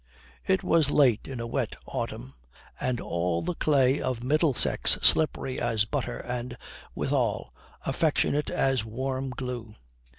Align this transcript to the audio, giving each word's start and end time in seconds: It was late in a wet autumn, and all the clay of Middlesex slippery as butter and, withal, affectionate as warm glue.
It 0.47 0.63
was 0.63 0.89
late 0.89 1.27
in 1.27 1.39
a 1.39 1.45
wet 1.45 1.75
autumn, 1.85 2.33
and 2.79 2.99
all 2.99 3.43
the 3.43 3.53
clay 3.53 4.01
of 4.01 4.23
Middlesex 4.23 4.97
slippery 5.03 5.59
as 5.59 5.85
butter 5.85 6.17
and, 6.17 6.57
withal, 6.95 7.53
affectionate 7.85 8.49
as 8.49 8.83
warm 8.83 9.29
glue. 9.29 9.75